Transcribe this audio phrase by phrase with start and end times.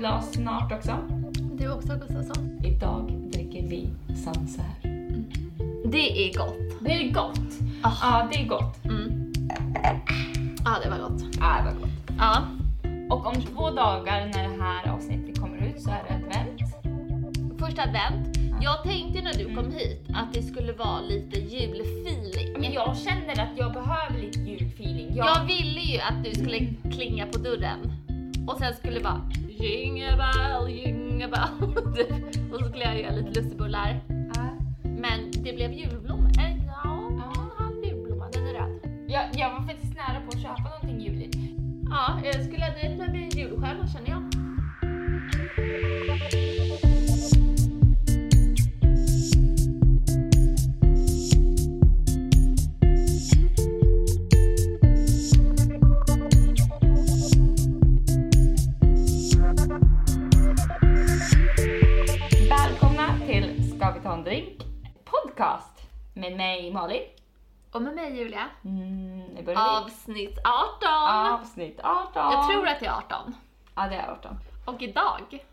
[0.00, 0.96] glas snart också.
[1.52, 2.60] Du också Gustafsson.
[2.64, 3.88] Idag dricker vi
[4.24, 5.24] Sancerre.
[5.84, 6.80] Det är gott.
[6.80, 7.40] Det är gott.
[7.82, 7.92] Ah.
[8.02, 8.84] Ja, det är gott.
[8.84, 9.32] Mm.
[10.64, 11.22] Ja, det var gott.
[11.40, 12.16] Ja, det var gott.
[12.18, 12.42] Ja.
[13.10, 16.60] Och om två dagar när det här avsnittet kommer ut så är det advent.
[17.60, 18.38] Första advent.
[18.62, 22.60] Jag tänkte när du kom hit att det skulle vara lite julfeeling.
[22.60, 25.16] Men jag känner att jag behöver lite julfeeling.
[25.16, 26.58] Jag, Jag ville ju att du skulle
[26.92, 27.92] klinga på dörren
[28.48, 29.20] och sen skulle det vara
[29.62, 31.74] jingle bell, jingle bell.
[32.52, 34.00] och så skulle jag göra lite lussebullar.
[34.34, 34.48] Ja.
[34.82, 36.30] Men det blev julblomma.
[36.84, 37.20] Ja, en
[37.58, 38.24] halv julblomma.
[38.32, 38.80] Den är röd.
[39.08, 41.36] jag, jag var faktiskt nära på att köpa någonting juligt.
[41.90, 44.19] Ja, jag skulle ha nöjt mig med en julstjärna känner jag.
[66.80, 67.02] Malin.
[67.72, 68.48] Och med mig Julia.
[68.64, 69.56] Mm.
[69.56, 70.38] Avsnitt
[70.82, 71.32] 18.
[71.32, 72.32] Avsnitt 18.
[72.32, 73.34] Jag tror att det är 18.
[73.74, 74.38] Ja, det är 18.
[74.64, 75.44] Och idag,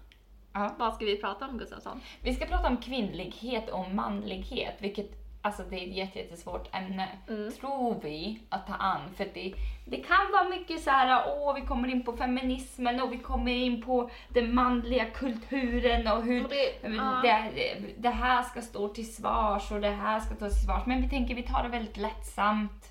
[0.53, 0.72] Ja.
[0.78, 2.02] vad ska vi prata om Gustafsson?
[2.22, 7.08] Vi ska prata om kvinnlighet och manlighet, vilket alltså det är ett jätte- jättesvårt ämne,
[7.30, 7.52] Mm.
[7.52, 9.02] tror vi, att ta an.
[9.17, 9.53] För det,
[9.86, 13.52] det kan vara mycket så här, åh, vi kommer in på feminismen och vi kommer
[13.52, 17.22] in på den manliga kulturen och hur det- ja.
[17.23, 20.86] det, det här ska stå till svars och det här ska stå till svars.
[20.86, 22.84] Men vi tänker vi tar det väldigt lättsamt.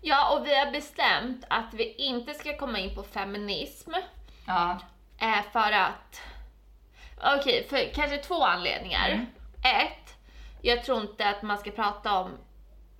[0.00, 3.90] Ja, och vi har bestämt att vi inte ska komma in på feminism.
[4.46, 4.78] Ja.
[5.20, 6.20] Eh, för att...
[7.40, 9.08] Okej, för kanske två anledningar.
[9.08, 9.26] Mm.
[9.64, 10.03] Ett,
[10.64, 12.30] jag tror inte att man ska prata om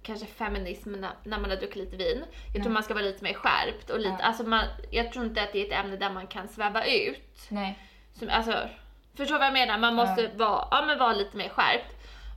[0.03, 2.25] kanske feminism när, man har druckit lite vin.
[2.55, 4.25] Jag tror man ska vara lite mer skärpt och lite, Ja.
[4.27, 7.47] alltså man, jag tror inte att det är ett ämne där man kan sväva ut.
[7.49, 7.79] Nej.
[8.13, 8.69] Som, alltså,
[9.15, 9.79] förstår vad jag menar?
[9.79, 10.29] Man måste Ja.
[10.35, 11.95] vara, ja, men vara lite mer skärpt.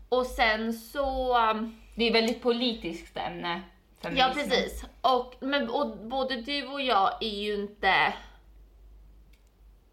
[0.10, 1.38] Och sen så...
[1.52, 3.62] um, Det är väldigt politiskt ämne.
[4.02, 4.34] Ja feminismen.
[4.50, 4.86] precis.
[5.02, 8.14] Och, men, och både du och jag är ju inte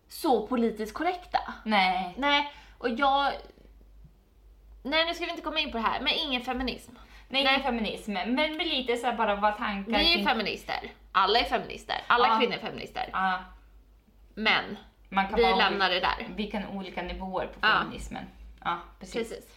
[0.08, 1.38] så politiskt korrekta.
[1.64, 2.14] Nej.
[2.18, 3.32] Nej, och jag...
[4.84, 6.92] Nej nu ska vi inte komma in på det här, men ingen feminism.
[7.28, 8.12] Nej, ingen feminism.
[8.12, 10.90] Men lite så här bara vad tankar Vi är feminister.
[11.12, 11.96] Alla är feminister.
[12.06, 12.38] Alla Ja.
[12.38, 13.10] kvinnor är feminister.
[13.12, 13.38] Ja,
[14.34, 14.76] Men
[15.08, 16.28] man kan vi lämnar det där.
[16.36, 18.24] Vi kan olika nivåer på feminismen.
[18.64, 19.28] Ja, precis.
[19.28, 19.54] Precis.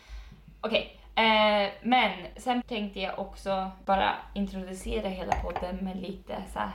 [0.62, 6.72] Okej, eh, men sen tänkte jag också bara introducera hela podden med lite så här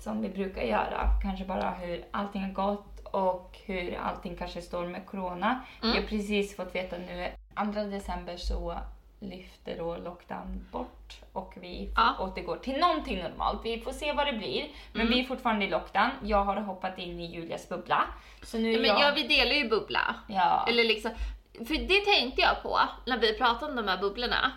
[0.00, 1.08] som vi brukar göra.
[1.22, 5.60] Kanske bara hur allting har gått och hur allting kanske står med corona.
[5.82, 5.94] Mm.
[5.94, 7.28] Vi har precis fått veta nu,
[7.72, 8.78] 2 december så
[9.20, 12.14] lyfter då lockdown bort och vi Ja.
[12.20, 13.60] återgår till någonting normalt.
[13.64, 15.12] Vi får se vad det blir, men Mm.
[15.14, 16.10] vi är fortfarande i lockdown.
[16.22, 18.04] Jag har hoppat in i Julias bubbla.
[18.42, 19.00] Så nu Men jag...
[19.00, 20.14] ja, vi delar ju bubbla.
[20.28, 20.66] ja.
[20.68, 21.10] Eller liksom,
[21.52, 24.52] för det tänkte jag på när vi pratade om de här bubblorna.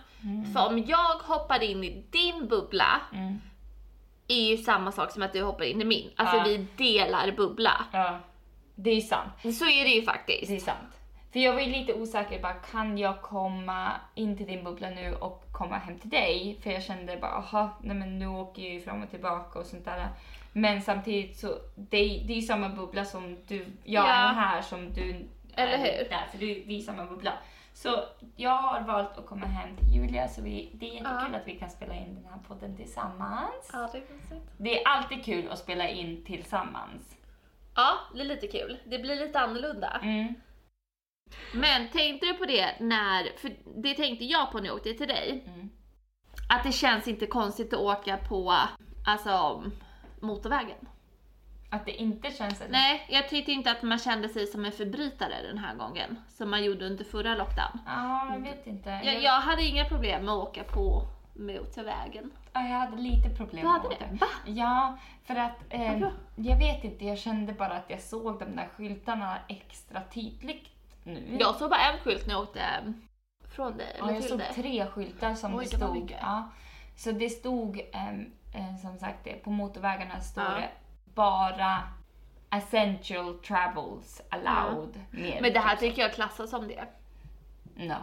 [0.53, 3.41] För om jag hoppar in i din bubbla Mm.
[4.27, 6.11] är ju samma sak som att du hoppar in i min.
[6.15, 6.43] Alltså Ja.
[6.43, 7.85] vi delar bubbla.
[7.91, 8.19] ja,
[8.75, 9.55] det är sant.
[9.57, 10.47] Så är det ju faktiskt.
[10.47, 10.99] Det är sant.
[11.33, 15.15] För jag var ju lite osäker, bara, kan jag komma in till din bubbla nu
[15.15, 16.59] och komma hem till dig?
[16.63, 19.65] För jag kände bara, aha, nej men nu åker jag ju fram och tillbaka och
[19.65, 20.07] sånt där.
[20.53, 24.09] Men samtidigt så, det, är- ju samma bubbla som du, jag Ja.
[24.11, 25.25] är här som du
[25.55, 26.09] Eller är hur?
[26.09, 27.33] där, för du, vi är samma bubbla.
[27.73, 28.03] Så
[28.35, 31.37] jag har valt att komma hem till Julia, så vi, det är jättekul Ja.
[31.37, 33.69] att vi kan spela in den här podden tillsammans.
[33.73, 34.51] Ja, det är mysigt.
[34.57, 37.14] Det är alltid kul att spela in tillsammans.
[37.75, 38.77] Ja, det är lite kul.
[38.85, 39.99] Det blir lite annorlunda.
[40.03, 40.33] Mm.
[41.53, 45.07] Men tänkte du på det när, för det tänkte jag på när jag åkte till
[45.07, 45.43] dig.
[45.47, 45.69] Mm.
[46.49, 48.55] Att det känns inte konstigt att åka på,
[49.05, 49.63] alltså,
[50.21, 50.87] motorvägen.
[51.71, 52.63] Att det inte känns...
[52.69, 56.17] Nej, jag tyckte inte att man kände sig som en förbrytare den här gången.
[56.29, 57.79] Som man gjorde under förra lockdown.
[57.85, 58.89] Ja, jag vet inte.
[58.89, 61.01] Jag, jag hade inga problem med att åka på
[61.33, 62.31] motorvägen.
[62.55, 64.17] Ja, jag hade lite problem Du hade med det?
[64.17, 64.27] Va?
[64.45, 65.99] Ja, för att eh,
[66.35, 70.69] jag vet inte, jag kände bara att jag såg de där skyltarna extra tydligt
[71.03, 71.37] nu.
[71.39, 72.93] Jag såg bara en skylt när jag åkte
[73.55, 74.53] från dig, ja, jag såg dig.
[74.55, 76.01] tre skyltar som Oj, det det var stod.
[76.03, 76.17] mycket.
[76.21, 76.49] Ja,
[76.95, 77.79] så det stod,
[78.53, 80.49] eh, som sagt, det, på motorvägarna står Ja.
[80.49, 80.69] det
[81.13, 81.81] bara
[82.51, 85.01] essential travels allowed.
[85.11, 86.85] Mer Men det här typ tycker jag klassas som det.
[87.75, 87.97] Ja.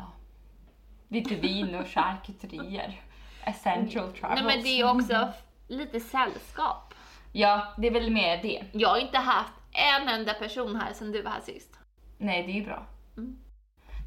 [1.08, 3.00] Lite vin och charkuterier.
[3.44, 4.40] Essential travels.
[4.42, 6.94] Nej men det är också f- lite sällskap.
[7.32, 8.64] Ja, det är väl mer det.
[8.72, 11.78] Jag har inte haft en enda person här sedan du var här sist.
[12.18, 12.86] Nej, det är ju bra.
[13.16, 13.38] Mm.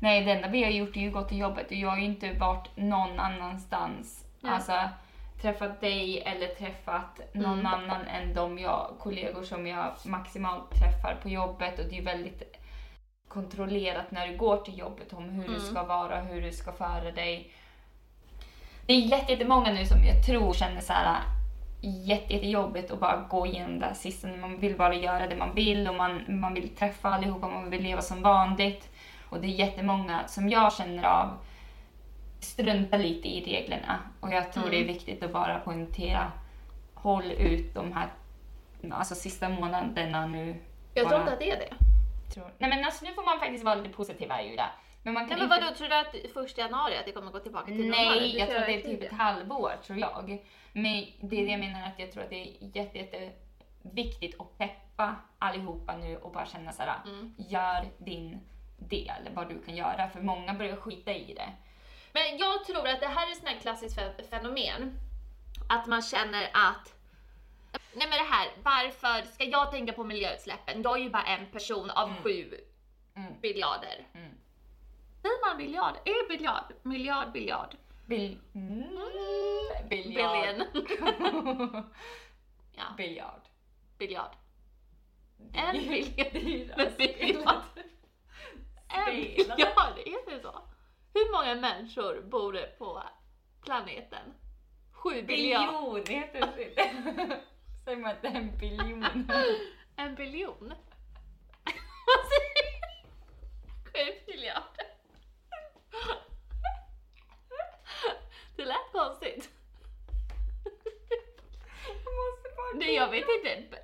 [0.01, 2.05] Nej, det enda vi har gjort är ju gått till jobbet och jag har ju
[2.05, 4.49] inte varit någon annanstans Ja.
[4.51, 4.89] Alltså
[5.41, 7.65] träffat dig eller träffat någon Mm.
[7.65, 12.57] annan än de jag, kollegor som jag maximalt träffar på jobbet och det är väldigt
[13.27, 15.59] kontrollerat när du går till jobbet om hur du Mm.
[15.61, 17.53] ska vara, hur du ska föra dig.
[18.85, 21.21] Det är jätte- jättemånga nu som jag tror känner så här
[21.81, 24.27] jätte, jättejobbigt att bara gå igenom det här sista.
[24.27, 27.83] Man vill bara göra det man vill och man, man vill träffa allihopa, man vill
[27.83, 28.89] leva som vanligt.
[29.29, 31.37] Och det är jättemånga som jag känner av
[32.39, 33.99] struntar lite i reglerna.
[34.19, 34.93] Och jag tror det är Mm.
[34.93, 36.31] viktigt att bara poängtera,
[36.93, 38.07] håll ut de här
[38.91, 40.55] alltså sista månaderna nu.
[40.93, 41.75] Jag bara, tror inte att det är det.
[42.33, 42.45] tror...
[42.57, 44.65] Nej men alltså nu får man faktiskt vara lite positiv här Julia.
[45.05, 45.65] Men man Nej, kan men inte...
[45.65, 48.17] vadå, tror du att första januari att det kommer gå tillbaka till normalen?
[48.17, 50.43] Nej, jag tror att det är typ ett halvår tror jag.
[50.73, 53.31] Men det är det jag menar att jag tror att det är jätte, jätte
[53.81, 57.35] viktigt att peppa allihopa nu och bara känna såhär, Mm.
[57.37, 58.39] gör din
[58.77, 60.09] del, vad du kan göra.
[60.09, 61.49] För många börjar skita i det.
[62.13, 64.97] Men jag tror att det här är ett sånt här klassiskt fe- fenomen.
[65.69, 66.91] Att man känner att
[67.93, 70.81] Nej men det här, varför ska jag tänka på miljöutsläppen?
[70.81, 72.21] Jag är ju bara en person av Mm.
[72.23, 72.53] sju
[73.15, 73.33] Mm.
[73.41, 74.07] biljarder.
[74.13, 74.31] Mm.
[75.25, 75.95] Säger man biljard?
[76.05, 76.73] Är biljard?
[76.83, 77.75] Miljard, biljard?
[78.05, 78.39] Bil...
[78.55, 78.83] Mm.
[79.89, 80.55] Biljard.
[82.77, 83.41] Ja, Biljard.
[83.97, 84.35] biljard.
[85.53, 86.33] En biljard.
[86.33, 87.63] Dyrast Biljard.
[88.87, 90.61] En biljard, är det så?
[91.13, 93.03] Hur många människor bor det på
[93.61, 94.33] planeten?
[94.91, 95.93] Sju biljarder.
[95.93, 97.41] Biljon heter det inte.
[97.85, 99.05] Säger man är en biljon?
[99.95, 100.73] En biljon?
[102.05, 102.65] Vad säger
[103.85, 104.74] Sju miljarder.
[108.55, 109.49] Det lät konstigt.
[111.85, 113.77] Jag måste bara Nej, jag vet inte.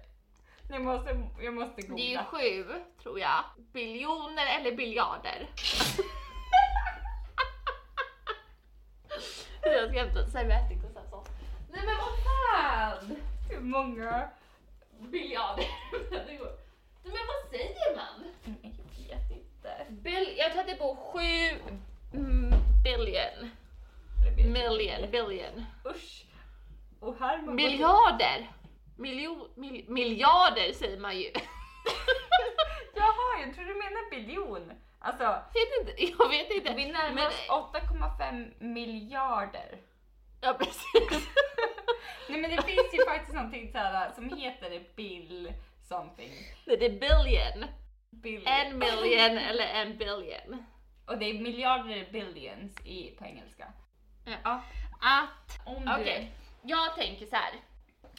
[0.70, 1.96] Jag måste, jag måste googla.
[1.96, 3.44] Det är ju sju, tror jag.
[3.74, 5.50] Biljoner eller biljarder.
[9.64, 11.24] Jag ska hämta en servett och sen så.
[11.72, 13.16] Nej men vad fan!
[13.50, 14.30] Hur många?
[15.00, 15.66] Biljarder.
[16.12, 16.40] Nej
[17.04, 18.32] men vad säger man?
[19.10, 19.86] Jag vet inte.
[19.90, 21.60] Bil, jag tror att det bor sju
[22.14, 22.54] mm,
[22.84, 23.52] billion.
[24.46, 25.66] Million, billion.
[25.86, 26.26] Usch.
[27.00, 28.52] Och här man Miljarder!
[28.98, 31.32] Miljo, mil, miljarder säger man ju.
[32.96, 34.72] Jaha, jag tror du menar biljon.
[35.00, 35.24] Alltså,
[35.54, 36.74] vet inte, jag vet inte.
[36.74, 39.78] vi närmar oss 8,5 miljarder.
[40.42, 41.30] Ja precis.
[42.30, 46.32] Nej men det finns ju faktiskt någonting så här, som heter bill something.
[46.66, 47.70] Nej, det är billion.
[48.10, 48.48] Bill.
[48.48, 50.66] En million eller en billion.
[51.06, 53.74] Och det är miljarder billions i, på engelska.
[54.26, 54.62] Ja.
[55.02, 55.92] Att, Om du...
[55.92, 56.32] okej,
[56.62, 57.54] jag tänker så här.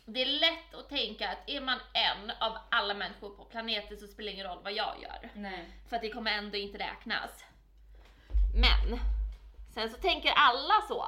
[0.04, 4.06] Det är lätt att tänka att är man en av alla människor på planeten så
[4.06, 5.30] spelar det ingen roll vad jag gör.
[5.34, 5.68] Nej.
[5.88, 7.44] För att det kommer ändå inte räknas.
[8.54, 9.00] Men,
[9.74, 11.06] sen så tänker alla så.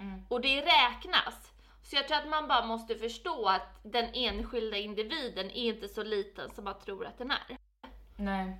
[0.00, 0.26] Mm.
[0.28, 1.52] Och det räknas.
[1.82, 6.02] Så jag tror att man bara måste förstå att den enskilda individen är inte så
[6.02, 7.58] liten som man tror att den är.
[8.16, 8.56] Nej.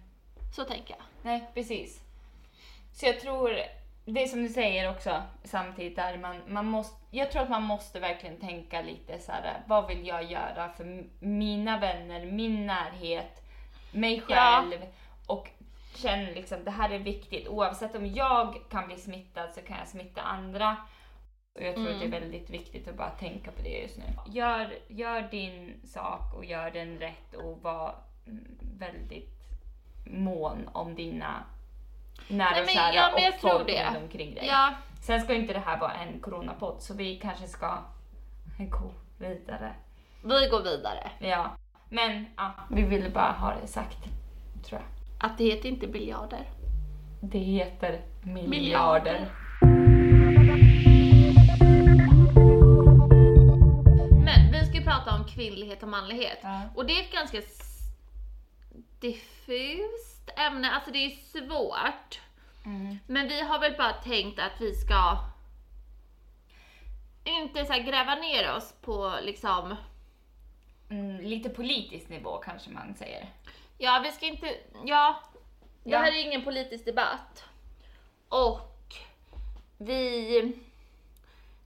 [0.56, 1.04] Så tänker jag.
[1.22, 2.00] Nej, precis.
[2.92, 3.58] Så jag tror,
[4.04, 7.62] det är som du säger också samtidigt där man, man måste, jag tror att man
[7.62, 13.42] måste verkligen tänka lite så här, vad vill jag göra för mina vänner, min närhet,
[13.92, 14.34] mig Ja.
[14.62, 14.80] själv
[15.26, 15.50] och
[15.96, 17.48] känner liksom det här är viktigt.
[17.48, 20.76] Oavsett om jag kan bli smittad så kan jag smitta andra.
[21.54, 21.94] Och jag tror Mm.
[21.96, 24.04] att det är väldigt viktigt att bara tänka på det just nu.
[24.26, 27.94] Gör, gör din sak och gör den rätt och var
[28.26, 29.30] mm, väldigt
[30.06, 31.44] mån om dina
[32.28, 33.86] nära Nej, och men- kära ja, men och jag tror folk det.
[33.86, 34.46] runt omkring dig.
[34.46, 37.78] Ja, Sen ska inte det här vara en coronapodd så vi kanske ska
[38.58, 39.72] gå vidare.
[40.22, 41.10] vi går vidare.
[41.18, 41.56] Ja,
[41.88, 43.98] men ja, vi ville bara ha det sagt
[44.64, 44.82] tror jag.
[45.30, 46.48] Att det heter inte biljarder.
[47.20, 48.48] Det heter miljarder.
[48.48, 49.30] Miljarder.
[54.24, 56.38] Men vi ska prata om kvinnlighet och manlighet.
[56.42, 56.60] Ja.
[56.74, 57.38] Och det är ett ganska
[59.08, 62.20] diffust ämne, alltså det är svårt.
[62.64, 62.98] Mm.
[63.06, 65.18] Men vi har väl bara tänkt att vi ska
[67.24, 69.76] inte så gräva ner oss på liksom,
[70.90, 73.28] Mm, lite politisk nivå kanske man säger.
[73.78, 75.20] ja vi ska inte, ja,
[75.84, 75.98] det Ja.
[75.98, 77.44] här är ingen politisk debatt.
[78.28, 78.94] Och
[79.78, 80.52] vi,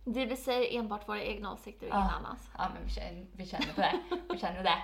[0.04, 2.14] vi säger enbart våra egna åsikter och ingen Ja.
[2.14, 2.50] annans.
[2.59, 4.00] Ja, men vi känner, vi känner på det.
[4.33, 4.78] Vi känner det.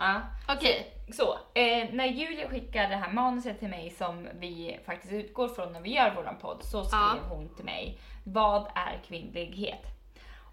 [0.00, 0.20] Ja.
[0.48, 5.48] Okej, Så, eh, när Julia skickade det här manuset till mig som vi faktiskt utgår
[5.48, 7.16] från när vi gör våran podd så skrev Ja.
[7.28, 9.82] hon till mig, vad är kvinnlighet?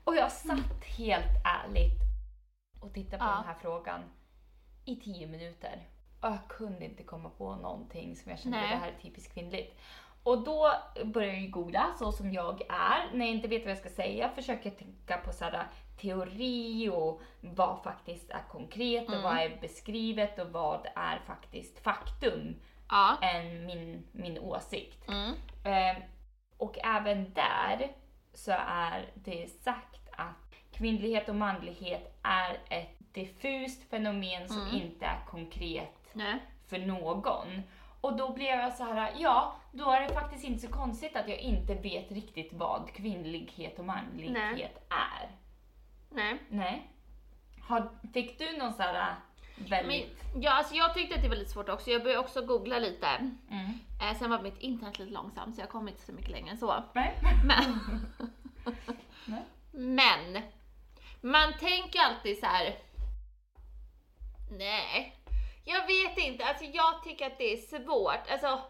[0.03, 1.99] Och jag satt helt ärligt
[2.81, 3.35] och tittade på Ja.
[3.35, 4.01] den här frågan
[4.85, 5.87] i tio minuter.
[6.21, 8.69] Och jag kunde inte komma på någonting som jag kände Nej.
[8.69, 9.79] det här är typiskt kvinnligt.
[10.23, 10.71] Och då
[11.05, 13.17] börjar jag ju googla så som jag är.
[13.17, 16.89] När jag inte vet vad jag ska säga försöker jag tänka på så här, teori
[16.89, 19.23] och vad faktiskt är konkret och Mm.
[19.23, 22.55] vad är beskrivet och vad är faktiskt faktum
[22.89, 23.17] Ja.
[23.21, 25.07] än min, min åsikt.
[25.09, 25.31] Mm.
[25.63, 26.03] Eh,
[26.57, 27.91] och även där
[28.33, 34.75] så är det sagt att kvinnlighet och manlighet är ett diffust fenomen som Mm.
[34.75, 36.39] inte är konkret Nej.
[36.67, 37.61] för någon.
[38.01, 41.27] Och då blev jag så här, ja, då är det faktiskt inte så konstigt att
[41.29, 45.29] jag inte vet riktigt vad kvinnlighet och manlighet är.
[46.09, 46.37] Nej.
[46.49, 46.91] Nej.
[47.61, 49.15] Har, fick du någon sån här
[49.57, 50.23] Men, väldigt...
[50.35, 51.91] ja, alltså jag tyckte att det var lite svårt också.
[51.91, 53.07] Jag började också googla lite.
[53.07, 53.79] Mm.
[54.01, 56.57] Eh, sen var mitt internet lite långsamt så jag kom inte så mycket längre än
[56.57, 56.83] så.
[56.93, 57.19] Nej.
[57.45, 57.79] Men,
[59.25, 59.43] Nej.
[59.71, 60.43] men
[61.21, 62.75] man tänker alltid så här.
[64.51, 65.15] Nej,
[65.65, 66.45] jag vet inte.
[66.45, 68.31] Alltså jag tycker att det är svårt.
[68.31, 68.61] Alltså,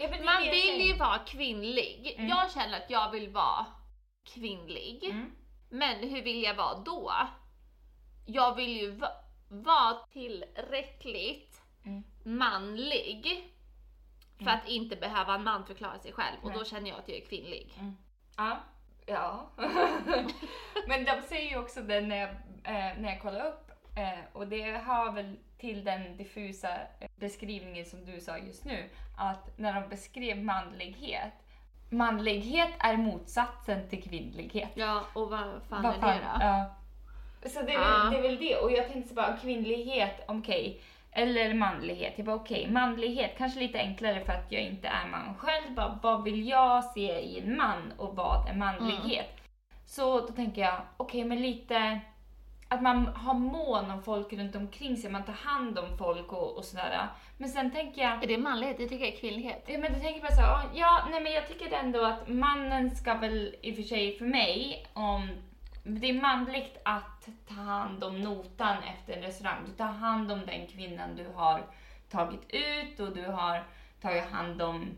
[0.00, 2.14] Ja, men man vill ju vara kvinnlig.
[2.16, 2.28] Mm.
[2.28, 3.66] Jag känner att jag vill vara
[4.34, 5.04] kvinnlig.
[5.04, 5.32] Mm.
[5.70, 7.12] Men hur vill jag vara då?
[8.26, 12.02] Jag vill ju va- vara tillräckligt Mm.
[12.24, 13.50] manlig
[14.38, 14.54] för Mm.
[14.58, 16.58] att inte behöva en man förklara sig själv och Nej.
[16.58, 17.72] då känner jag att jag är kvinnlig.
[18.36, 18.56] Ja.
[19.06, 19.50] Ja.
[20.88, 22.28] Men de säger ju också det när jag,
[22.64, 26.68] eh, när jag kollar upp eh, och det hör väl till den diffusa
[27.00, 31.32] eh, beskrivningen som du sa just nu att när de beskrev manlighet
[31.90, 34.70] Manlighet är motsatsen till kvinnlighet.
[34.74, 36.44] Ja, och vad fan Vad är fan- det då?
[36.44, 36.74] Ja.
[37.50, 37.88] Så det är, Ja.
[38.04, 38.56] väl, det är väl det.
[38.56, 40.80] Och jag tänkte så bara kvinnlighet, okej.
[41.12, 42.12] Eller manlighet.
[42.16, 45.74] Jag bara okej, manlighet kanske lite enklare för att jag inte är man själv.
[45.74, 49.36] Bara, vad vill jag se i en man och vad är manlighet?
[49.86, 52.00] Så då tänker jag, okej men lite
[52.72, 56.56] att man har mån om folk runt omkring sig, man tar hand om folk och,
[56.56, 57.08] och sådär.
[57.36, 58.76] Men sen tänker jag, Är det manlighet?
[58.78, 59.64] Det tycker jag är kvinnlighet.
[59.66, 62.28] Ja men då tänker jag bara så här, ja nej men jag tycker ändå att
[62.28, 65.28] mannen ska väl i och för sig för mig, om
[65.82, 69.64] det är manligt att ta hand om notan efter en restaurang.
[69.66, 71.62] Du tar hand om den kvinnan du har
[72.10, 73.64] tagit ut och du har
[74.00, 74.90] tagit hand om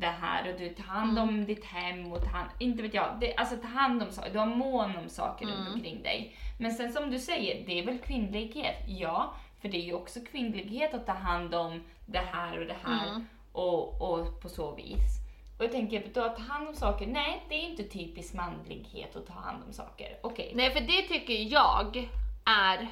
[0.00, 3.16] det här och du tar hand om ditt hem och ta hand, inte vet jag,
[3.20, 5.72] det, alltså ta hand om saker, du har mån om saker runt Mm.
[5.72, 6.36] omkring dig.
[6.58, 8.76] Men sen som du säger, det är väl kvinnlighet?
[8.86, 12.76] Ja, för det är ju också kvinnlighet att ta hand om det här och det
[12.84, 13.26] här Mm.
[13.52, 15.20] och, och på så vis.
[15.58, 19.16] Och jag tänker, då att ta hand om saker, nej det är inte typisk manlighet
[19.16, 20.16] att ta hand om saker.
[20.22, 22.08] Okej, Nej, för det tycker jag
[22.44, 22.88] är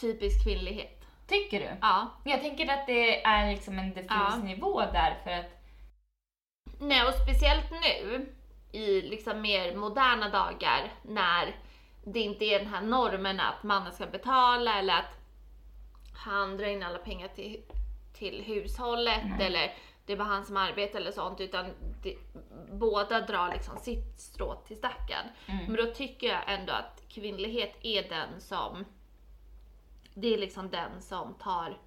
[0.00, 0.92] typisk kvinnlighet.
[1.26, 1.68] tycker du?
[1.80, 2.06] Ja.
[2.24, 4.36] Jag tänker att det är liksom en diffus Ja.
[4.36, 5.46] nivå där för att,
[6.78, 8.26] Nej, och speciellt nu
[8.72, 11.56] i liksom mer moderna dagar när
[12.04, 15.18] det inte är den här normen att mannen ska betala eller att
[16.12, 17.62] han drar in alla pengar till,
[18.12, 19.46] till hushållet Nej.
[19.46, 19.74] eller
[20.06, 21.66] det är bara han som arbetar eller sånt utan
[22.02, 22.16] det,
[22.72, 25.26] båda drar liksom sitt strå till stacken.
[25.46, 25.66] Mm.
[25.66, 28.84] Men då tycker jag ändå att kvinnlighet är den som
[30.14, 31.78] det är liksom den som tar,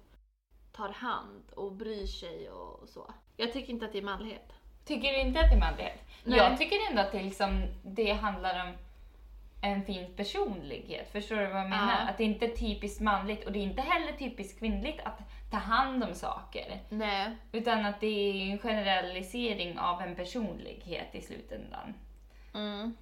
[0.72, 3.14] tar hand och bryr sig och så.
[3.36, 4.52] Jag tycker inte att det är manlighet.
[4.90, 5.98] Tycker du inte att det är manlighet?
[6.24, 6.38] Nej.
[6.38, 8.72] Jag tycker ändå att det, liksom, det handlar om
[9.60, 11.12] en fin personlighet.
[11.12, 12.00] Förstår du vad jag menar?
[12.00, 12.10] Ja.
[12.10, 15.18] Att det inte är typiskt manligt och det är inte heller typiskt kvinnligt att
[15.50, 16.80] ta hand om saker.
[16.88, 17.36] Nej.
[17.52, 21.94] Utan att det är en generalisering av en personlighet i slutändan.
[22.54, 22.96] Mm.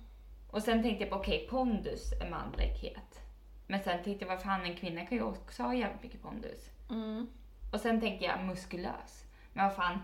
[0.50, 3.21] Och sen tänkte jag på, okej, pondus är manlighet.
[3.66, 6.71] Men sen tänkte jag, vad fan, en kvinna kan ju också ha jävligt mycket pondus.
[6.90, 7.26] Mm.
[7.73, 9.25] Och sen tänkte jag muskulös.
[9.52, 9.99] Men vad fan,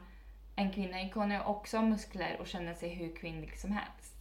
[0.57, 4.15] en kvinna kan ju också ha muskler och känna sig hur kvinnlig som helst.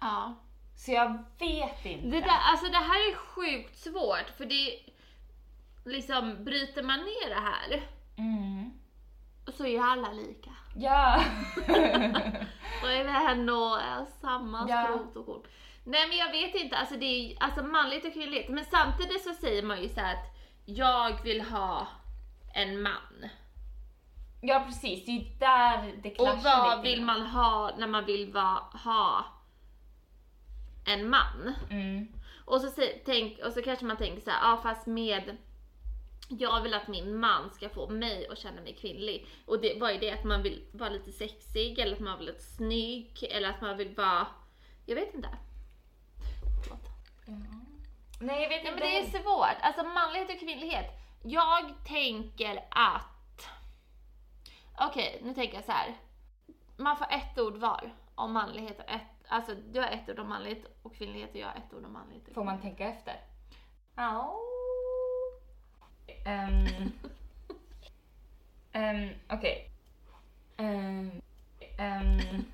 [0.00, 0.34] Ja.
[0.76, 2.06] Så jag vet inte.
[2.06, 4.78] Det, där, alltså det här är sjukt svårt för det
[5.84, 7.82] liksom bryter man ner det här
[8.16, 8.70] Mm.
[9.54, 10.50] så är alla lika.
[10.76, 11.24] Ja.
[12.82, 13.04] Och är
[13.50, 14.84] och är samma Ja.
[14.84, 15.42] skrot och korn.
[15.84, 18.48] Nej men jag vet inte, alltså det är alltså manligt och kvinnligt.
[18.48, 21.86] Men samtidigt så säger man ju så att jag vill ha
[22.54, 23.28] en man.
[24.42, 25.04] Ja, precis.
[25.04, 28.70] Det är ju där det klaschar Och vad vill man ha när man vill va,
[28.84, 29.24] ha
[30.86, 31.54] en man?
[31.70, 32.08] Mm.
[32.44, 32.70] Och så,
[33.04, 35.36] tänk, och så kanske man tänker så här, ja fast med
[36.28, 39.26] jag vill att min man ska få mig att känna mig kvinnlig.
[39.46, 40.10] Och det, vad är det?
[40.10, 43.60] Att man vill vara lite sexig eller att man vill vara lite snygg eller att
[43.60, 44.26] man vill vara...
[44.86, 45.28] Jag vet inte.
[46.62, 46.88] Förlåt.
[48.20, 48.70] Nej, jag vet Nej inte.
[48.70, 49.56] men det är svårt.
[49.60, 50.86] Alltså manlighet och kvinnlighet.
[51.22, 53.11] Jag tänker att...
[54.78, 55.94] Okej, nu tänker jag så här.
[56.76, 59.02] Man får ett ord var om manlighet och ett...
[59.28, 61.92] Alltså du har ett ord om manlighet och kvinnlighet och jag har ett ord om
[61.92, 63.20] manlighet och Får man tänka efter?
[63.96, 64.38] Ja.
[66.26, 66.92] Um,
[68.74, 69.70] um, Okej.
[70.56, 71.22] Ehm,
[71.78, 72.44] Um,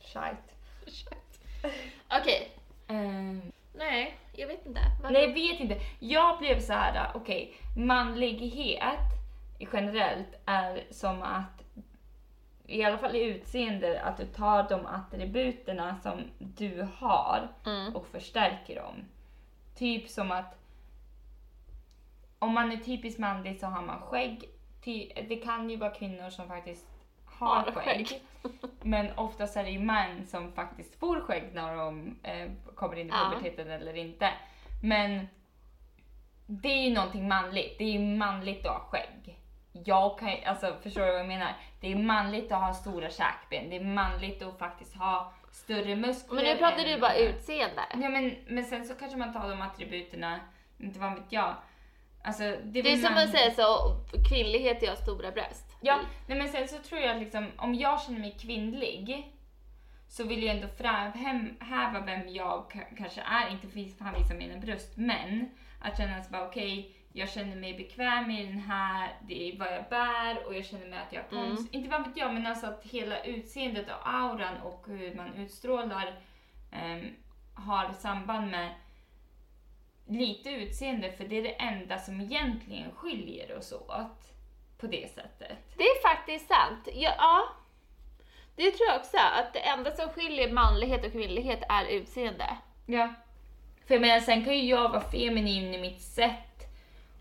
[0.00, 0.42] Shite.
[2.10, 2.50] Okej,
[2.88, 4.80] Ehm, nej jag vet inte.
[5.02, 5.80] Vad- nej, jag vet inte.
[5.98, 9.11] Jag blev så här, okej, manlighet
[9.72, 11.62] generellt är som att,
[12.66, 17.96] i alla fall i utseende, att du tar de attributerna som du har Mm.
[17.96, 19.04] och förstärker dem.
[19.74, 20.58] Typ som att
[22.38, 24.48] om man är typiskt manlig så har man skägg.
[25.28, 26.86] Det kan ju vara kvinnor som faktiskt
[27.24, 28.08] har Har skägg.
[28.08, 28.22] skägg.
[28.82, 33.06] Men oftast är det ju män som faktiskt får skägg när de eh, kommer in
[33.06, 33.30] i Ja.
[33.34, 34.30] puberteten eller inte.
[34.82, 35.26] Men
[36.46, 37.78] det är ju någonting manligt.
[37.78, 39.38] Det är ju manligt att ha skägg.
[39.72, 41.52] Jag kan alltså förstår du vad jag menar?
[41.80, 43.70] Det är manligt att ha stora käkben.
[43.70, 46.34] Det är manligt att faktiskt ha större muskler.
[46.34, 47.82] Men nu pratar du bara utseende.
[47.90, 50.40] Ja men, men sen så kanske man tar de attributerna,
[50.78, 51.54] inte vad vet jag.
[52.24, 53.96] Alltså, det, Det är som man- att säga så,
[54.30, 55.76] kvinnlighet är att ha stora bröst.
[55.80, 59.32] Ja, nej men sen så tror jag liksom, om jag känner mig kvinnlig
[60.08, 64.92] så vill jag ändå framhäva vem jag kanske är, inte för att visa mina bröst,
[64.96, 65.50] men
[65.80, 69.68] att känna sig bara okej, jag känner mig bekväm i den här, det är vad
[69.68, 71.60] jag bär och jag känner mig att jag har pons.
[71.60, 71.68] Mm.
[71.72, 76.20] Inte vad vet jag, men alltså att hela utseendet och auran och hur man utstrålar
[76.72, 77.14] ehm,
[77.54, 78.74] har samband med
[80.06, 84.32] lite utseende, för det är det enda som egentligen skiljer oss åt
[84.78, 85.58] på det sättet.
[85.76, 86.88] Det är faktiskt sant.
[86.94, 87.48] Ja, ja.
[88.56, 92.56] Det tror jag också, att det enda som skiljer manlighet och kvinnlighet är utseende.
[92.86, 93.14] Ja.
[93.86, 96.51] För jag menar, sen kan ju jag vara feminin i mitt sätt.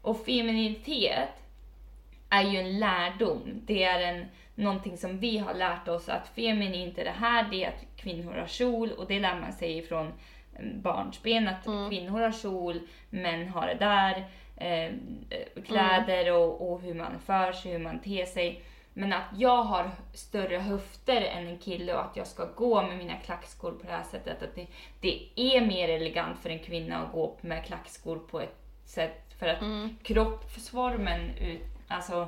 [0.01, 1.29] Och femininitet
[2.29, 3.61] är ju en lärdom.
[3.65, 7.63] Det är en, någonting som vi har lärt oss att feminint är det här, det
[7.63, 12.19] är att kvinnor har kjol och det lär man sig från eh, barnsben att kvinnor
[12.19, 17.71] har kjol, män har det där, eh, eh, kläder och, och hur man för sig,
[17.71, 18.63] hur man ter sig.
[18.93, 22.97] Men att jag har större höfter än en kille och att jag ska gå med
[22.97, 24.43] mina klackskor på det här sättet.
[24.43, 24.67] Att det,
[24.99, 29.47] det är mer elegant för en kvinna att gå med klackskor på ett sätt för
[29.47, 29.95] att Mm.
[30.03, 32.27] kroppsformen ut, alltså,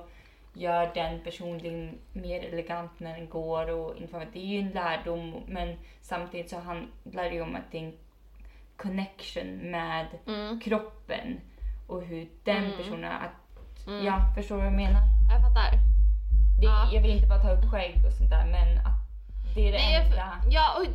[0.53, 3.69] gör den personligen mer elegant när den går.
[3.69, 3.95] Och,
[4.33, 7.83] det är ju en lärdom men samtidigt så handlar det ju om att det är
[7.83, 7.97] en
[8.77, 10.59] connection med Mm.
[10.59, 11.39] kroppen
[11.87, 12.77] och hur den Mm.
[12.77, 14.05] personen, att, Mm.
[14.05, 15.01] ja förstår du vad jag menar?
[15.31, 15.71] Jag fattar.
[16.59, 16.89] Det, Ja.
[16.93, 18.99] Jag vill inte bara ta upp skägg och sånt där men att
[19.55, 20.41] det är det Nej, jag, enda.
[20.49, 20.85] ja, och,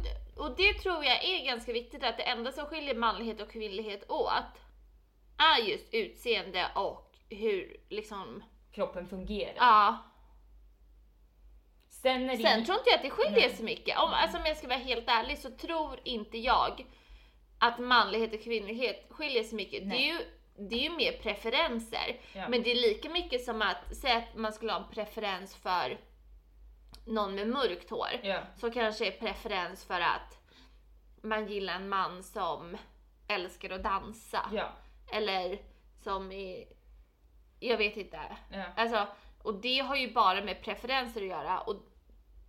[0.44, 4.10] och det tror jag är ganska viktigt, att det enda som skiljer manlighet och kvinnlighet
[4.10, 4.52] åt
[5.38, 9.54] är just utseende och hur liksom, kroppen fungerar.
[9.56, 10.04] ja.
[11.90, 13.56] Sen är det Sen tror inte jag att det skiljer Nej.
[13.56, 13.98] så mycket.
[13.98, 16.86] Om, alltså, om jag ska vara helt ärlig så tror inte jag
[17.58, 19.90] att manlighet och kvinnlighet skiljer så mycket.
[19.90, 20.18] Det är, ju,
[20.68, 22.20] det är ju mer preferenser.
[22.32, 22.48] Ja.
[22.48, 26.00] Men det är lika mycket som att säga att man skulle ha en preferens för
[27.04, 28.20] någon med mörkt hår.
[28.22, 28.40] ja.
[28.56, 30.38] Så kanske är preferens för att
[31.22, 32.76] man gillar en man som
[33.28, 34.50] älskar att dansa.
[34.52, 34.72] Ja.
[35.12, 35.58] Eller
[36.00, 36.64] som är,
[37.60, 38.18] jag vet inte.
[38.52, 38.64] ja.
[38.76, 39.06] Alltså,
[39.42, 41.60] och det har ju bara med preferenser att göra.
[41.60, 41.76] Och,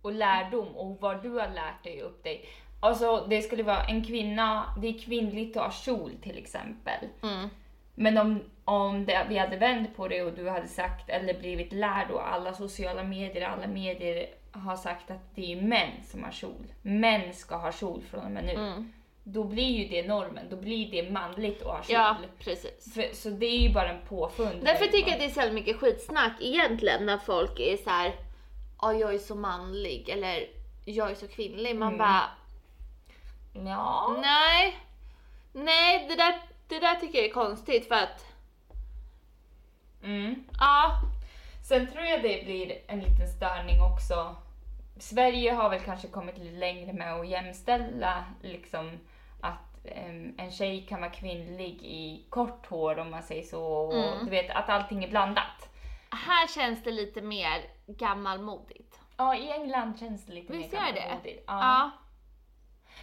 [0.02, 2.48] och lärdom och vad du har lärt dig upp dig.
[2.82, 7.08] Alltså det skulle vara en kvinna, det är kvinnligt att ha kjol till exempel.
[7.22, 7.48] mm,
[7.94, 11.72] Men om, om det, vi hade vänt på det och du hade sagt eller blivit
[11.72, 16.30] lärd och alla sociala medier, alla medier har sagt att det är män som har
[16.32, 16.72] kjol.
[16.82, 18.52] Män ska ha kjol från och med nu.
[18.52, 18.92] mm.
[19.24, 21.92] Då blir ju det normen, då blir det manligt att ha kjol.
[21.94, 22.94] Ja, precis.
[22.94, 24.64] För, så det är ju bara en påfund.
[24.64, 28.14] Därför tycker jag att det är så mycket skitsnack egentligen när folk är så här.
[28.82, 30.46] Ja, jag är så manlig eller
[30.84, 31.76] jag är så kvinnlig.
[31.76, 31.98] Man Mm.
[31.98, 32.22] bara,
[33.54, 34.16] Ja.
[34.22, 34.76] nej.
[35.52, 36.34] Nej, det där,
[36.68, 38.24] det där tycker jag är konstigt för att,
[40.04, 40.44] Mm.
[40.58, 41.00] ja.
[41.68, 44.36] Sen tror jag det blir en liten störning också.
[44.98, 48.98] Sverige har väl kanske kommit lite längre med att jämställa liksom
[50.38, 53.64] en tjej kan vara kvinnlig i kort hår om man säger så.
[53.64, 54.24] Och Mm.
[54.24, 55.68] Du vet att allting är blandat.
[56.10, 59.00] Här känns det lite mer gammalmodigt.
[59.16, 61.00] Ja, i England känns det lite Visst mer gör det?
[61.00, 61.44] gammalmodigt.
[61.46, 61.60] Ja.
[61.60, 61.90] Ja.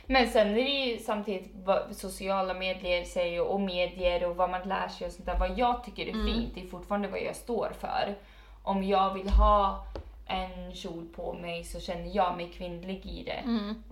[0.06, 4.68] Men sen är det ju samtidigt vad sociala medier säger och medier och vad man
[4.70, 5.40] lär sig och sånt där.
[5.40, 6.26] Vad jag tycker är Mm.
[6.26, 8.16] fint, det är fortfarande vad jag står för.
[8.64, 9.86] Om jag vill ha
[10.28, 13.32] en kjol på mig så känner jag mig kvinnlig i det.
[13.32, 13.84] Mm.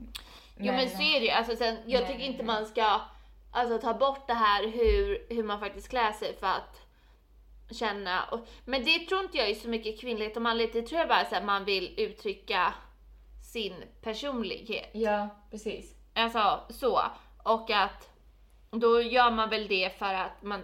[0.58, 1.32] Jo men så är det ju.
[1.32, 3.02] Alltså, sen, jag Men- tycker inte man ska
[3.52, 6.82] alltså, ta bort det här hur, hur man faktiskt klär sig för att
[7.72, 8.24] känna.
[8.24, 10.74] Och, men det tror inte jag är så mycket kvinnligt och manligt.
[10.74, 12.74] Det tror jag bara är att man vill uttrycka
[13.54, 14.90] sin personlighet.
[14.94, 15.96] Ja, precis.
[16.14, 17.02] Alltså så.
[17.44, 18.10] Och att
[18.72, 20.64] då gör man väl det för att man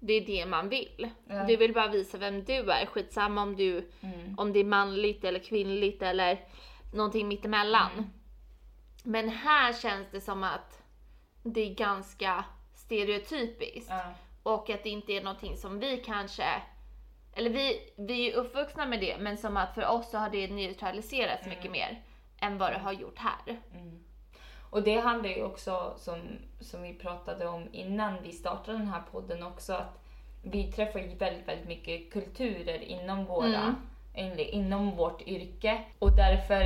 [0.00, 1.10] det är det man vill.
[1.28, 1.44] Ja.
[1.44, 2.86] Du vill bara visa vem du är.
[2.86, 4.34] Skitsamma om du Mm.
[4.38, 6.38] om det är manligt eller kvinnligt eller
[6.94, 7.90] någonting mittemellan.
[7.92, 8.10] Mm.
[9.06, 10.82] Men här känns det som att
[11.42, 13.90] det är ganska stereotypiskt.
[13.90, 14.14] Ja.
[14.42, 16.44] Och att det inte är någonting som vi kanske,
[17.34, 20.48] eller vi, vi är uppvuxna med det, men som att för oss så har det
[20.48, 22.02] neutraliserats mycket mer
[22.40, 23.60] än vad det har gjort här.
[24.70, 26.22] Och det handlar ju också, som,
[26.60, 30.00] som vi pratade om innan vi startade den här podden också, att
[30.42, 33.74] vi träffar ju väldigt, väldigt mycket kulturer inom våra,
[34.14, 35.84] in- inom vårt yrke.
[35.98, 36.62] Och därför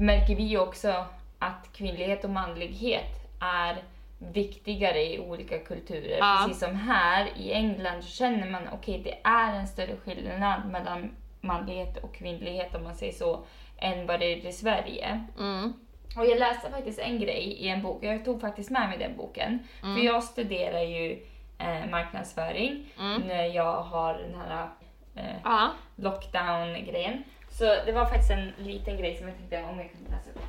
[0.00, 1.04] märker vi också
[1.38, 3.82] att kvinnlighet och manlighet är
[4.18, 6.18] viktigare i olika kulturer.
[6.18, 6.44] Ja.
[6.46, 11.10] Precis som här i England så känner man okej det är en större skillnad mellan
[11.40, 13.44] manlighet och kvinnlighet om man säger så,
[13.78, 15.24] än vad det är i Sverige.
[15.38, 15.72] Mm.
[16.16, 19.16] Och jag läste faktiskt en grej i en bok, jag tog faktiskt med mig den
[19.16, 19.58] boken.
[19.80, 21.26] För jag studerar ju
[21.58, 22.86] eh, marknadsföring
[23.26, 24.68] när jag har den här
[25.14, 25.70] eh, Ja.
[25.96, 27.24] lockdown-grejen.
[27.58, 30.40] Så det var faktiskt en liten grej som jag tänkte om jag kunde läsa upp.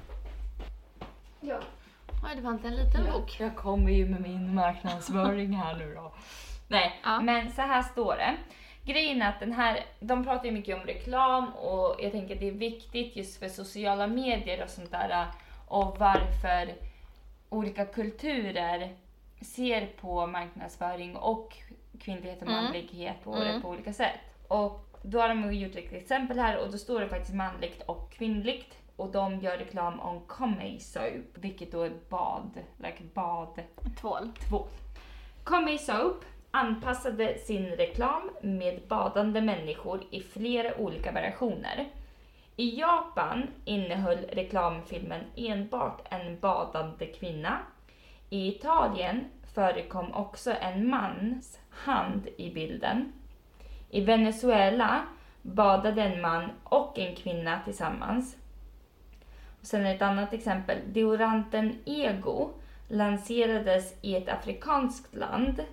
[1.41, 1.59] Ja.
[2.23, 3.39] Oj, det var inte en liten bok.
[3.39, 6.11] Jag kommer ju med min marknadsföring här nu då.
[6.67, 7.21] Nej, Ja.
[7.21, 8.35] men så här står det.
[8.83, 12.39] Grejen är att den här, de pratar ju mycket om reklam och jag tänker att
[12.39, 15.25] det är viktigt just för sociala medier och sånt där
[15.67, 16.73] och varför
[17.49, 18.95] olika kulturer
[19.41, 21.57] ser på marknadsföring och
[21.99, 22.63] kvinnlighet och Mm.
[22.63, 23.61] manlighet på, Mm.
[23.61, 24.19] på olika sätt.
[24.47, 28.11] Och då har de gjort ett exempel här och då står det faktiskt manligt och
[28.11, 28.77] kvinnligt.
[28.95, 33.61] Och de gör reklam om Comey Soap, vilket då är bad, like bad
[34.01, 34.31] Tvål.
[34.49, 34.67] tvål.
[35.43, 41.89] Comey Soap anpassade sin reklam med badande människor i flera olika variationer.
[42.55, 47.57] I Japan innehöll reklamfilmen enbart en badande kvinna.
[48.29, 53.13] I Italien förekom också en mans hand i bilden.
[53.95, 55.05] I Venezuela
[55.41, 58.37] badade en man och en kvinna tillsammans.
[59.61, 60.77] Och sen ett annat exempel.
[60.87, 62.49] Deodoranten Ego
[62.87, 65.63] lanserades i ett afrikanskt land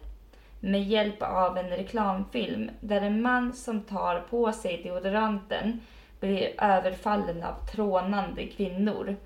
[0.61, 5.81] med hjälp av en reklamfilm där en man som tar på sig deodoranten
[6.21, 9.17] blir överfallen av trånande kvinnor.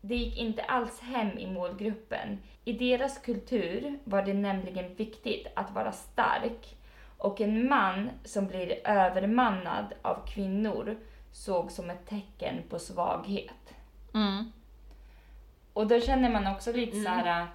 [0.00, 2.38] Det gick inte alls hem i målgruppen.
[2.64, 6.76] I deras kultur var det nämligen viktigt att vara stark
[7.18, 10.96] och en man som blir övermannad av kvinnor
[11.32, 13.74] såg som ett tecken på svaghet.
[14.14, 14.52] Mm.
[15.72, 17.46] Och då känner man också lite så här.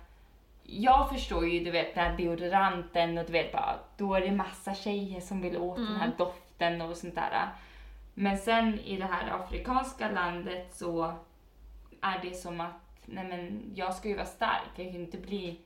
[0.64, 4.32] Jag förstår ju du vet den här deodoranten och du vet bara då är det
[4.32, 7.50] massa tjejer som vill åt den här doften och sånt där.
[8.14, 11.14] Men sen i det här afrikanska landet så
[12.02, 15.18] är det som att nej men jag ska ju vara stark, jag kan ju inte
[15.18, 15.60] bli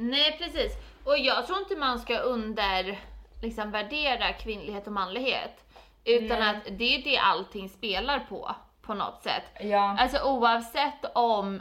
[0.00, 0.72] Nej precis.
[1.04, 3.00] Och jag tror inte man ska under
[3.42, 5.64] liksom värdera kvinnlighet och manlighet.
[6.04, 6.48] Utan Nej.
[6.48, 9.42] att det är det allting spelar på, på något sätt.
[9.60, 11.60] Ja, Alltså oavsett om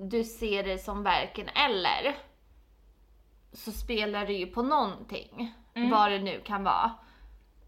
[0.00, 2.16] du ser det som verken eller
[3.52, 5.54] så spelar det ju på någonting.
[5.74, 5.90] Mm.
[5.90, 6.92] Vad det nu kan vara.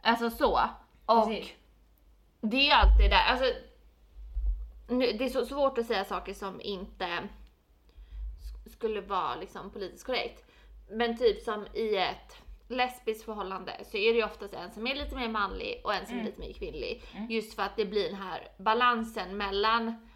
[0.02, 0.60] Alltså så.
[1.06, 1.52] Och Precis.
[2.40, 3.24] det är ju alltid där.
[3.30, 3.44] Alltså,
[4.88, 7.28] nu, det är så svårt att säga saker som inte
[8.80, 10.44] skulle vara liksom politiskt korrekt.
[10.90, 14.94] Men typ som i ett lesbiskt förhållande så är det ju oftast en som är
[14.94, 17.02] lite mer manlig och en som är lite mer kvinnlig.
[17.28, 20.08] Just för att det blir den här balansen mellan,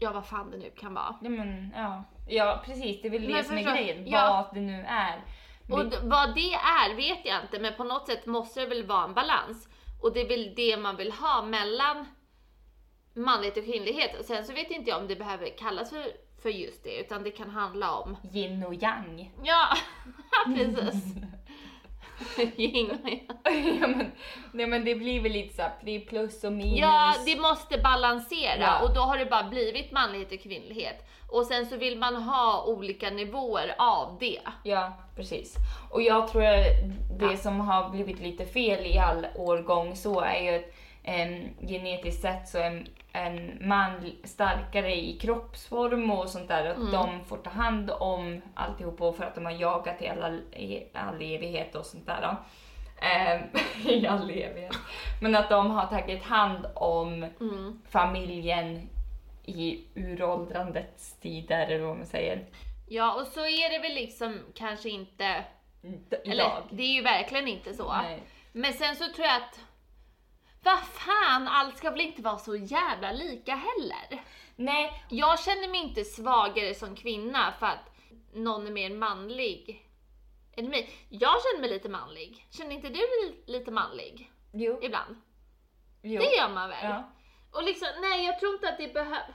[0.00, 1.16] ja vad fan det nu kan vara.
[1.20, 2.04] ja, men, ja.
[2.28, 4.46] ja precis, det är väl det Men som är grejen, ja.
[4.46, 5.24] vad det nu är.
[5.70, 9.04] Och vad det är vet jag inte, men på något sätt måste det väl vara
[9.04, 9.68] en balans.
[10.02, 12.06] Och det är väl det man vill ha mellan
[13.14, 14.18] manlighet och kvinnlighet.
[14.18, 16.06] Och sen så vet inte jag om det behöver kallas för,
[16.42, 19.32] för just det, utan det kan handla om, Yin och yang.
[19.42, 19.76] ja
[20.56, 21.04] precis.
[22.56, 23.78] Yin och yang.
[23.80, 24.10] ja, men,
[24.52, 26.78] nej men det blir väl lite såhär, det är plus och minus.
[26.80, 28.82] Ja, det måste balansera Ja.
[28.82, 31.06] och då har det bara blivit manlighet och kvinnlighet.
[31.28, 34.38] Och sen så vill man ha olika nivåer av det.
[34.64, 35.54] Ja, precis.
[35.90, 36.64] Och jag tror att
[37.18, 37.36] det Ja.
[37.36, 40.72] som har blivit lite fel i all årgång så är ju att
[41.02, 46.66] em, genetiskt sett så är en man starkare i kroppsform och sånt där.
[46.66, 46.92] Att Mm.
[46.92, 51.14] de får ta hand om alltihopa för att de har jagat i alla, i all
[51.22, 52.20] evighet och sånt där.
[52.22, 52.36] Då.
[53.06, 53.40] Em,
[53.90, 54.76] I all evighet.
[55.22, 57.82] Men att de har tagit hand om Mm.
[57.90, 58.88] familjen
[59.44, 62.44] i uråldrandets tider eller vad man säger.
[62.88, 65.44] Ja, och så är det väl liksom kanske inte,
[66.24, 66.62] eller Idag.
[66.70, 67.92] det är ju verkligen inte så.
[67.92, 68.22] Nej.
[68.52, 69.60] Men sen så tror jag att,
[70.62, 74.24] vad fan, allt ska väl inte vara så jävla lika heller.
[74.56, 77.90] Nej, Jag känner mig inte svagare som kvinna för att
[78.34, 79.86] någon är mer manlig
[80.56, 80.90] än mig.
[81.08, 82.46] Jag känner mig lite manlig.
[82.50, 84.78] Känner inte du dig lite manlig jo.
[84.82, 85.16] ibland?
[86.02, 86.20] jo.
[86.20, 86.84] Det gör man väl?
[86.84, 87.12] Ja.
[87.52, 89.34] Och liksom, nej jag tror inte att det behöver...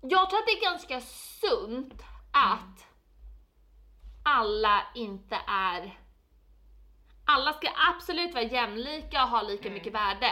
[0.00, 2.02] Jag tror att det är ganska sunt
[2.32, 2.86] att
[4.24, 5.98] alla inte är...
[7.26, 10.30] Alla ska absolut vara jämlika och ha lika mycket värde.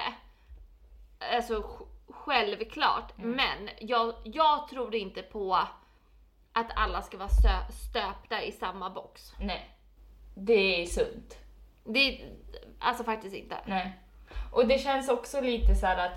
[1.36, 3.12] Alltså sj- självklart.
[3.16, 5.54] Men jag, jag tror inte på
[6.52, 9.32] att alla ska vara stö- stöpta i samma box.
[9.40, 9.70] Nej.
[10.36, 11.38] Det är sunt.
[11.84, 12.32] Det är
[12.78, 13.56] alltså faktiskt inte.
[13.66, 13.98] Nej.
[14.52, 16.12] Och det känns också lite så här att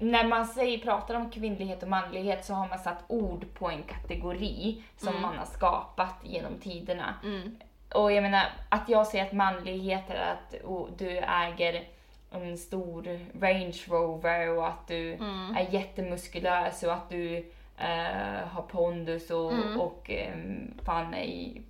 [0.00, 3.82] när man säger, pratar om kvinnlighet och manlighet så har man satt ord på en
[3.82, 7.14] kategori som man har skapat genom tiderna.
[7.24, 7.56] Mm.
[7.94, 10.54] Och jag menar, att jag säger att manlighet är att
[10.98, 11.84] du äger
[12.30, 13.02] en stor
[13.40, 15.56] Range Rover och att du Mm.
[15.56, 17.36] är jättemuskulös och att du
[17.78, 19.80] eh, har pondus och, Mm.
[19.80, 20.34] och eh,
[20.84, 21.14] fan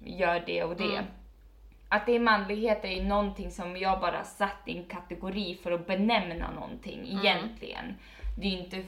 [0.04, 0.84] gör det och det.
[0.92, 1.04] Mm.
[1.88, 5.72] Att det är manlighet är ju någonting som jag bara satt i en kategori för
[5.72, 7.18] att benämna någonting Mm.
[7.18, 7.94] egentligen.
[8.38, 8.82] Det är ju inte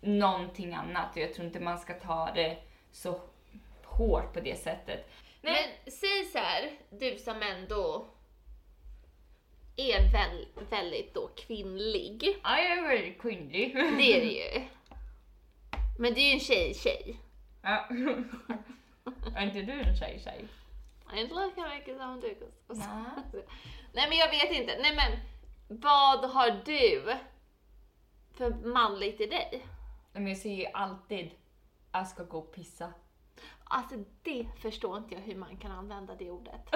[0.00, 2.56] någonting annat och jag tror inte man ska ta det
[2.92, 3.20] så
[3.84, 5.10] hårt på det sättet.
[5.52, 8.06] Men säg så här, du som ändå
[9.76, 12.40] är väl, väldigt då kvinnlig.
[12.42, 13.74] Ja, jag är väldigt kvinnlig.
[13.74, 14.68] Det är det ju.
[15.98, 17.20] Men det är ju en tjej-tjej.
[17.62, 17.88] Ja.
[19.36, 20.48] är inte du en tjej-tjej?
[21.14, 22.36] Inte lika mycket som du.
[22.68, 22.86] Nej.
[23.92, 24.78] Nej men jag vet inte.
[24.82, 25.18] Nej men
[25.80, 27.16] vad har du
[28.34, 29.66] för manligt i dig?
[30.12, 31.30] Men jag säger ju alltid
[31.92, 32.92] jag ska gå och pissa.
[33.64, 36.74] Alltså det förstår inte jag hur man kan använda det ordet.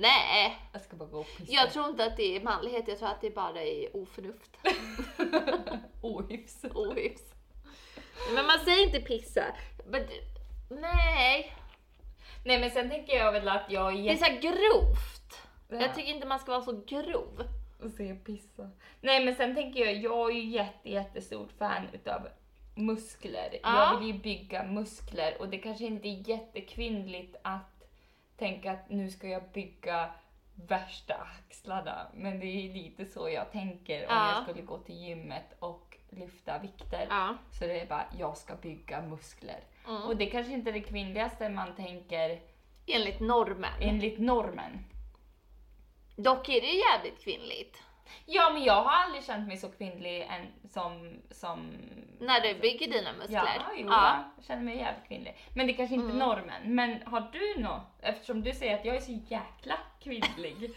[0.00, 1.52] Nej, Jag ska bara gå och pissa.
[1.52, 2.88] jag tror inte att det är manlighet.
[2.88, 4.56] Jag tror att det bara är oförnuft.
[6.02, 6.64] Ohyfs.
[6.64, 7.22] Ohyfs.
[8.34, 9.44] Men man säger inte pissa.
[9.86, 10.02] Men,
[10.70, 11.52] nej,
[12.44, 15.42] Nej men sen tänker jag väl att jag är det är så här grovt.
[15.68, 15.80] Ja.
[15.80, 17.44] Jag tycker inte man ska vara så grov.
[17.82, 18.70] och säga pissa.
[19.00, 22.28] Nej men sen tänker jag, jag är ju jätte, jättestort fan utav
[22.76, 23.58] muskler.
[23.62, 23.92] Ja.
[23.92, 27.82] Jag vill ju bygga muskler och det kanske inte är jättekvinnligt att
[28.36, 30.10] tänka att nu ska jag bygga
[30.54, 32.06] värsta axlarna.
[32.14, 34.32] Men det är lite så jag tänker om Ja.
[34.34, 37.06] jag skulle gå till gymmet och lyfta vikter.
[37.10, 37.36] Ja.
[37.50, 39.60] Så det är bara, jag ska bygga muskler.
[39.88, 40.02] Mm.
[40.02, 42.40] Och det kanske inte är det kvinnligaste man tänker
[42.86, 43.72] Enligt normen.
[43.80, 44.84] enligt normen.
[46.16, 47.82] Dock är det jävligt kvinnligt.
[48.26, 51.20] Ja, men jag har aldrig känt mig så kvinnlig än som...
[51.30, 51.70] som
[52.20, 53.36] När du bygger dina muskler.
[53.58, 55.36] Ja, jo, jag känner mig jävligt kvinnlig.
[55.54, 56.28] Men det kanske inte är Mm.
[56.28, 56.74] normen.
[56.74, 57.86] Men har du något?
[58.02, 60.56] Eftersom du säger att jag är så jäkla kvinnlig.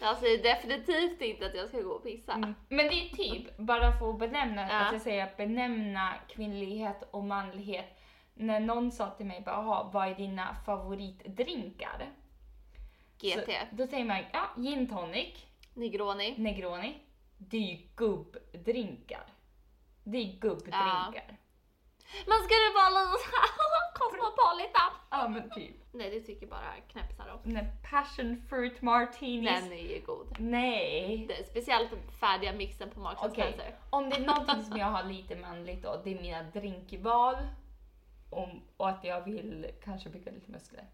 [0.00, 2.32] Jag säger definitivt inte att jag ska gå och pissa.
[2.32, 2.54] Mm.
[2.68, 4.78] Men det är typ, bara för att benämna, Ja.
[4.86, 7.98] att jag säger att benämna kvinnlighet och manlighet.
[8.34, 12.10] När någon sa till mig bara, "Jaha, vad är dina favoritdrinkar?
[13.22, 13.46] GT.
[13.46, 16.34] Så, då säger man, ja, gin tonic, Negroni.
[16.38, 16.94] Negroni.
[17.38, 19.26] Det är ju gubbdrinkar.
[20.04, 21.38] Det är gubbdrinkar.
[22.26, 23.28] Men ska det vara lite
[23.94, 24.90] cosmopolitan?
[25.10, 25.76] Ja men typ.
[25.92, 27.54] Nej det tycker bara knäppisar om.
[27.54, 29.60] Där passion fruit martinis.
[29.60, 30.36] Den är ju god.
[30.38, 31.24] Nej.
[31.28, 33.74] Det är speciellt färdiga mixen på Marks Spencer.
[33.90, 37.36] om det är någonting som jag har lite manligt då, det är mina drinkval.
[38.30, 40.84] Om, och att jag vill kanske bygga lite muskler.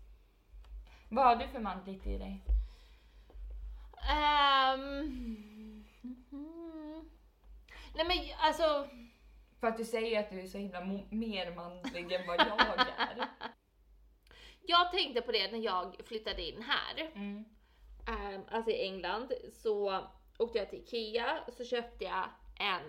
[1.08, 2.42] Vad har du för manligt i dig?
[4.08, 7.10] Ehm, mhm.
[7.94, 8.88] Nej men alltså,
[9.60, 13.28] För att du säger att du är så himla mer manlig än vad jag är.
[14.66, 17.10] jag tänkte på det när jag flyttade in här.
[17.14, 17.44] Mm.
[18.06, 20.04] Ehm, alltså i England så
[20.38, 22.24] åkte jag till Ikea så köpte jag
[22.58, 22.82] en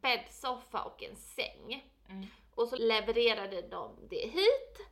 [0.00, 1.90] bäddsoffa och en säng.
[2.08, 2.26] Mm.
[2.54, 4.90] Och så levererade de det hit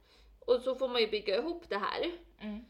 [0.48, 2.10] och så får man ju bygga ihop det här.
[2.40, 2.64] Mm.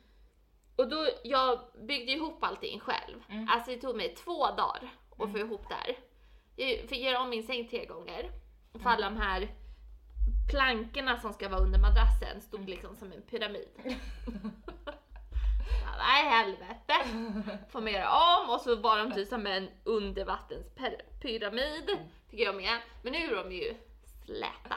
[0.77, 3.23] Och då, jag byggde ihop allting själv.
[3.29, 3.49] Mm.
[3.49, 4.89] Alltså det tog mig två dagar
[5.19, 5.97] att få ihop det här.
[6.57, 8.31] Jag fick göra om min säng tre gånger.
[8.83, 9.49] För alla de här
[10.51, 13.69] plankorna som ska vara under madrassen stod liksom som en pyramid.
[15.85, 16.95] Ja, Nej helvete!
[17.71, 18.09] Får man göra
[18.41, 21.99] om och så var de typ som en undervattenspyramid.
[22.31, 22.79] Tycker jag med.
[23.03, 23.75] Men nu är de ju
[24.25, 24.77] släta.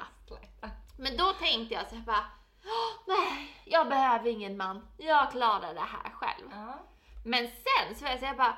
[0.98, 2.26] Men då tänkte jag så här bara, "Åh,
[3.08, 4.88] nej, jag behöver ingen man.
[4.97, 6.47] Jag klarar det här själv.
[6.52, 6.80] Ja.
[7.26, 8.58] Men sen så var jag så här bara,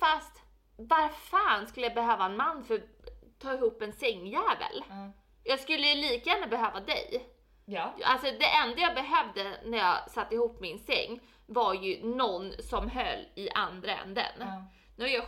[0.00, 0.42] fast
[0.76, 4.84] var fan skulle jag behöva en man för att ta ihop en sängjävel?
[4.88, 5.12] Ja.
[5.44, 7.28] Jag skulle ju lika gärna behöva dig.
[7.64, 7.94] Ja.
[8.04, 12.88] Alltså det enda jag behövde när jag satte ihop min säng var ju någon som
[12.88, 14.32] höll i andra änden.
[14.38, 14.64] Ja.
[14.96, 15.24] Nu har jag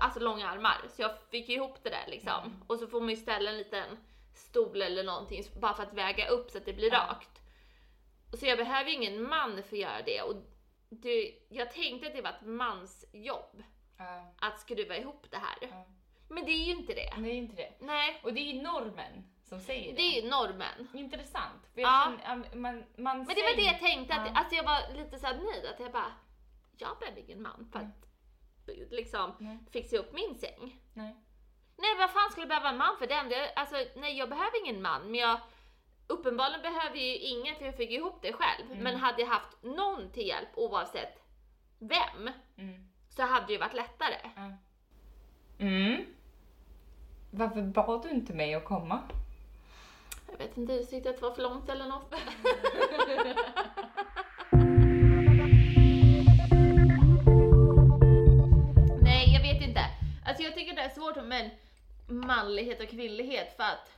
[0.00, 2.44] alltså långa armar så jag fick ihop det där liksom.
[2.44, 2.62] Mm.
[2.66, 3.98] Och så får man ju ställa en liten
[4.34, 7.40] stol eller någonting bara för att väga upp så att det blir rakt.
[8.32, 10.22] Så jag behöver ju ingen man för att göra det.
[10.22, 10.34] Och
[10.88, 13.62] det, jag tänkte att det var ett mansjobb.
[13.98, 14.34] Ja.
[14.40, 15.56] att skruva ihop det här.
[15.60, 15.86] Ja.
[16.28, 17.12] Men det är ju inte det.
[17.18, 17.72] Det är inte det.
[17.80, 19.12] Nej, Och det är ju normen
[19.44, 19.96] som säger det.
[19.96, 20.88] det är ju normen.
[20.94, 21.66] Intressant.
[21.74, 22.12] För Ja.
[22.22, 24.32] känner, man, man Men det var det jag tänkte, att, Ja.
[24.34, 26.12] alltså jag var lite såhär nöjd att jag bara,
[26.78, 28.08] jag behöver ingen man för att
[28.90, 29.58] liksom Nej.
[29.72, 30.80] fixa upp min säng.
[30.94, 31.16] Nej.
[31.76, 33.06] Nej, vad fan skulle jag behöva en man för?
[33.06, 35.40] Det, alltså, nej, jag behöver ingen man, men jag
[36.26, 38.70] uppenbarligen behöver ju ingen för jag fick ihop det själv.
[38.70, 38.84] Mm.
[38.84, 41.22] Men hade jag haft någon till hjälp oavsett
[41.78, 42.88] vem Mm.
[43.08, 44.16] så hade det ju varit lättare.
[45.58, 46.04] Mm.
[47.30, 49.02] Varför bad du inte mig att komma?
[50.30, 52.10] Jag vet inte, jag tyckte att det var för långt eller något.
[59.02, 59.80] Nej, jag vet inte.
[60.26, 61.50] Alltså jag tycker det är svårt med
[62.06, 63.95] manlighet och kvinnlighet för att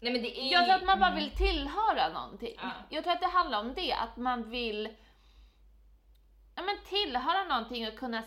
[0.00, 2.54] Nej men det är jag tror att man bara vill tillhöra någonting.
[2.62, 2.70] Ja.
[2.90, 4.88] Jag tror att det handlar om det, att man vill
[6.56, 8.22] ja, men tillhöra någonting och kunna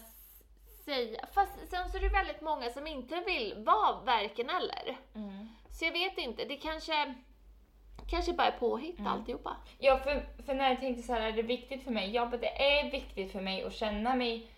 [0.86, 4.98] säga, fast sen så är det väldigt många som inte vill vara varken eller.
[5.16, 5.50] Mm.
[5.72, 7.14] Så jag vet inte, det kanske,
[8.10, 9.12] kanske bara är påhitt Mm.
[9.12, 9.56] alltihopa.
[9.80, 12.12] Ja, för, för när jag tänkte så här, är det viktigt för mig?
[12.12, 14.52] Ja, det är viktigt för mig att känna mig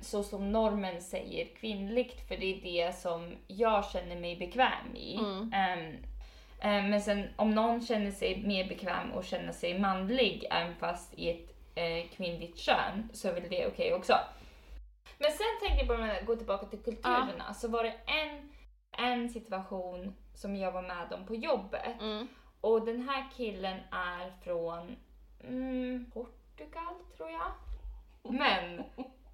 [0.00, 5.14] så som normen säger kvinnligt, för det är det som jag känner mig bekväm i.
[5.14, 5.52] Mm.
[5.52, 5.94] Ehm,
[6.60, 11.14] eh, men sen om någon känner sig mer bekväm och känner sig manlig, även fast
[11.18, 14.14] i ett eh, kvinnligt kön, så är väl det okej också.
[15.18, 18.52] Men sen tänkte jag bara gå tillbaka till kulturerna, så var det en,
[19.06, 22.00] en situation som jag var med om på jobbet.
[22.00, 22.28] Mm.
[22.60, 24.96] Och den här killen är från
[25.44, 27.52] mm, Portugal tror jag.
[28.22, 28.84] Men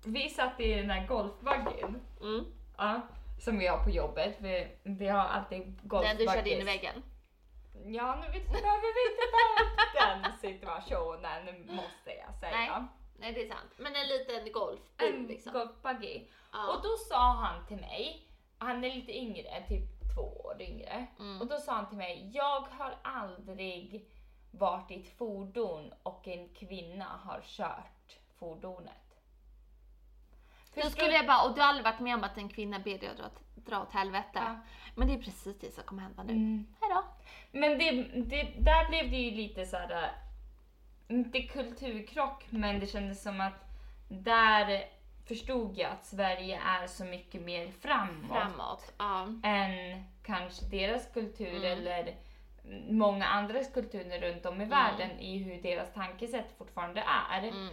[0.06, 2.44] vi satt i den här golfbaggen Mm.
[2.76, 3.00] ja,
[3.40, 4.36] som vi har på jobbet.
[4.38, 6.18] Vi, vi har alltid Den golfbagges.
[6.18, 7.02] du körde in i väggen.
[7.86, 9.78] Ja, nu vet- behöver vi inte ta upp
[10.22, 12.52] den situationen måste jag säga.
[12.56, 12.70] Nej.
[13.18, 13.70] Nej, det är sant.
[13.76, 15.52] Men en liten golfbil En liksom.
[15.52, 16.22] golfbuggy.
[16.52, 16.68] Ja.
[16.76, 18.26] Och då sa han till mig,
[18.58, 21.06] han är lite yngre, typ två år yngre.
[21.18, 21.40] Mm.
[21.40, 24.08] Och då sa han till mig, jag har aldrig
[24.50, 29.03] varit i ett fordon och en kvinna har kört fordonet.
[30.74, 32.98] Då skulle jag bara, och du har aldrig varit med om att en kvinna ber
[32.98, 34.28] dig att dra, dra åt helvete.
[34.34, 34.56] Ja.
[34.94, 36.32] Men det är precis det som kommer hända nu.
[36.32, 36.66] Mm.
[36.80, 37.04] Hejdå.
[37.52, 42.86] Men det, det, där blev det ju lite så här, äh, inte kulturkrock, men det
[42.86, 43.64] kändes som att
[44.08, 44.84] där
[45.28, 48.28] förstod jag att Sverige är så mycket mer framåt.
[48.28, 48.94] Framåt.
[48.98, 49.26] Ja.
[49.42, 51.64] än kanske deras kultur Mm.
[51.78, 52.14] eller
[52.90, 57.42] många andras kulturer runt om i världen i hur deras tankesätt fortfarande är.
[57.42, 57.68] Mm.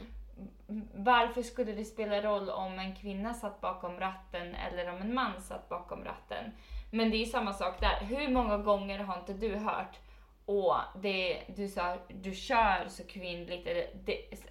[0.93, 5.41] Varför skulle det spela roll om en kvinna satt bakom ratten eller om en man
[5.41, 6.51] satt bakom ratten?
[6.91, 7.99] Men det är samma sak där.
[8.05, 9.99] Hur många gånger har inte du hört
[10.45, 13.87] och det, du sa du kör så kvinnligt eller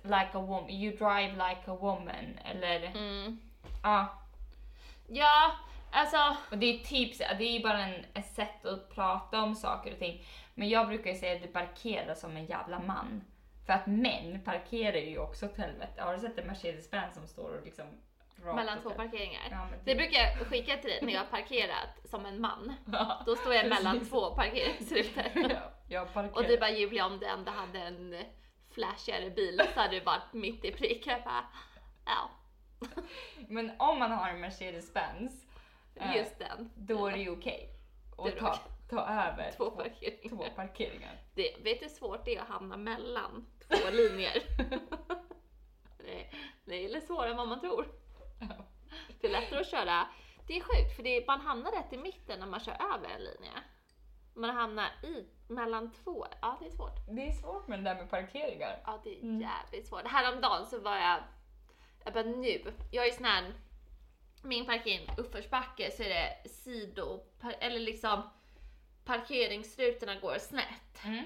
[0.03, 3.41] like a woman, you drive like a woman eller Mm.
[3.83, 4.07] ja.
[5.09, 5.53] Ja,
[5.93, 6.37] alltså.
[6.51, 9.93] Och det är så- det är ju bara en, ett sätt att prata om saker
[9.93, 10.23] och ting.
[10.55, 13.25] Men jag brukar ju säga att du parkerar som en jävla man.
[13.71, 16.03] För att män parkerar ju också åt helvete.
[16.03, 17.87] Har du sett en Mercedes-Benz som står och liksom
[18.45, 19.43] Mellan två parkeringar.
[19.51, 19.99] Ja, men Det typ.
[19.99, 22.75] brukar jag skicka till dig när jag har parkerat som en man.
[22.93, 23.23] Ja.
[23.27, 24.11] Då står jag mellan Precis.
[24.11, 25.25] två parkeringsrutor.
[25.89, 26.07] Ja.
[26.33, 28.21] Och du bara Julia om du ändå hade en eh,
[28.71, 31.07] flashigare bil så hade du varit mitt i prick.
[31.07, 31.45] Jag bara,
[32.07, 32.31] ja,
[33.49, 35.47] Men om man har en Mercedes-Benz,
[35.97, 36.71] eh, just den.
[36.75, 37.69] då är det ju okej.
[38.17, 38.59] Det är att ta,
[38.91, 40.29] ta över Två parkeringar.
[40.29, 41.17] två parkeringar.
[41.35, 44.43] Det, vet du hur svårt det är att hamna mellan två linjer?
[46.65, 47.87] det, är lite svårare än vad man tror.
[49.21, 50.09] Det är lättare att köra,
[50.47, 53.09] det är sjukt för det är, man hamnar rätt i mitten när man kör över
[53.09, 53.53] en linje.
[54.35, 56.97] Man hamnar i, mellan två, ja det är svårt.
[57.09, 58.83] Det är svårt med det där med parkeringar.
[58.87, 59.41] Ja det är Mm.
[59.41, 60.07] jävligt svårt.
[60.07, 61.19] Häromdagen så var jag,
[62.05, 63.53] jag bara nu, jag är sån här,
[64.43, 67.21] min parkering uppförsbacke så är det sido,
[67.61, 68.23] eller liksom
[69.05, 71.05] parkeringsrutorna går snett.
[71.05, 71.25] Mm.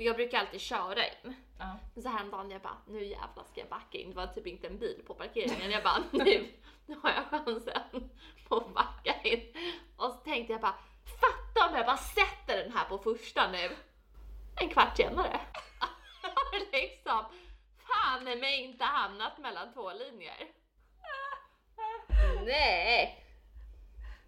[0.00, 1.34] Och jag brukar alltid köra in.
[1.58, 1.78] Ja.
[1.94, 4.10] Men så häromdagen jag bara, nu jävlar ska jag backa in.
[4.10, 5.70] Det var typ inte en bil på parkeringen.
[5.70, 6.48] Jag bara, nu,
[6.86, 8.08] nu har jag chansen
[8.50, 9.54] att backa in.
[9.96, 10.74] Och så tänkte jag bara,
[11.04, 13.76] fatta om jag bara sätter den här på första nu.
[14.60, 15.40] En kvart senare.
[16.72, 17.24] Liksom,
[17.78, 20.48] fan i mig inte hamnat mellan två linjer.
[22.46, 23.24] Nej!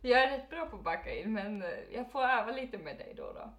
[0.00, 3.14] Jag är rätt bra på att backa in men jag får öva lite med dig
[3.16, 3.54] då och då.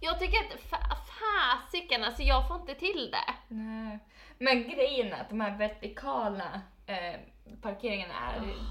[0.00, 3.54] Jag tycker att fa- fasiken, alltså jag får inte till det.
[3.54, 3.98] Nej.
[4.38, 7.20] Men grejen är att de här vertikala eh,
[7.62, 8.14] parkeringarna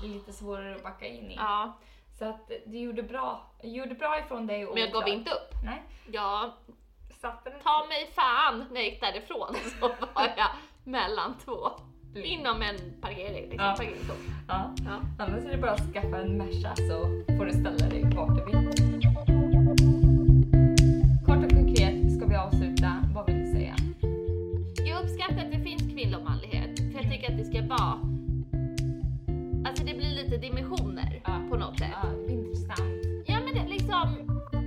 [0.04, 1.36] är lite svårare att backa in i.
[1.36, 1.78] Ja,
[2.20, 3.52] Så att du gjorde bra.
[3.64, 5.50] Gjorde bra ifrån dig och men jag gav inte upp.
[5.66, 5.82] Nej,
[6.12, 6.52] Jag
[7.22, 7.60] satte den.
[7.62, 10.50] ta mig fan när jag gick därifrån så var jag
[10.84, 11.70] mellan två.
[12.16, 13.76] Inom en parkering, liksom, Ja.
[13.78, 14.18] parkeringstopp.
[14.48, 14.72] Ja.
[14.86, 15.24] Ja.
[15.24, 18.46] Annars är det bara att skaffa en Merca så får du ställa dig vart du
[18.46, 18.99] vill.
[27.50, 28.00] Ska vara...
[29.68, 31.42] Alltså det blir lite dimensioner Ja.
[31.50, 31.90] på något sätt.
[32.04, 33.26] Ja, det blir intressant.
[33.26, 34.08] Ja men det liksom,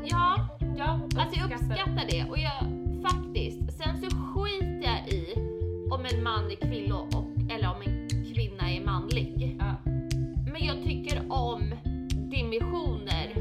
[0.05, 2.65] ja, Ja, alltså jag uppskattar det och jag
[3.11, 5.35] faktiskt, sen så skiter jag i
[5.91, 9.57] om en man är kvinna och, eller om en kvinna är manlig.
[9.61, 9.75] Ja.
[10.53, 11.75] Men jag tycker om
[12.13, 13.33] dimensioner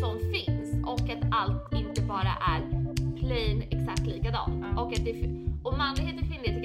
[0.00, 2.60] som finns och att allt inte bara är
[3.18, 4.64] plain exakt likadant.
[4.74, 4.82] Ja.
[4.82, 5.12] Och, att det,
[5.64, 6.57] och manlighet och kvinnlighet.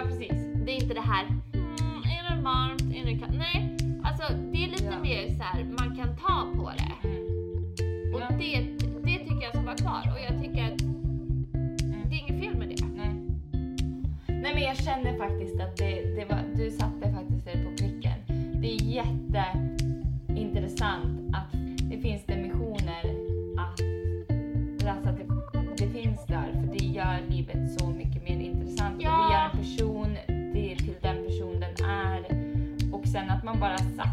[0.00, 0.46] Ja, precis.
[0.66, 3.34] Det är inte det här, hmm, är det varmt, är det kallt?
[3.38, 5.02] Nej, alltså det är lite Ja.
[5.02, 7.08] mer så här, man kan ta på det.
[8.14, 8.28] Och Ja.
[8.38, 8.60] det,
[9.04, 10.78] det tycker jag ska vara kvar och jag tycker att
[12.10, 12.84] det är inget fel med det.
[12.96, 13.14] Nej.
[14.28, 18.18] Nej men jag känner faktiskt att det, det var, du satte faktiskt det på pricken.
[18.60, 19.69] Det är jätteintressant
[33.50, 34.09] och sen att man bara satt